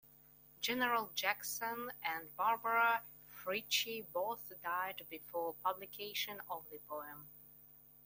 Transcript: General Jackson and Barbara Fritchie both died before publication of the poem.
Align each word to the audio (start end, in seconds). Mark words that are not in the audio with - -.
General 0.61 1.11
Jackson 1.13 1.91
and 2.01 2.35
Barbara 2.35 3.03
Fritchie 3.27 4.07
both 4.11 4.51
died 4.63 5.05
before 5.11 5.53
publication 5.63 6.41
of 6.49 6.65
the 6.71 6.79
poem. 6.89 7.27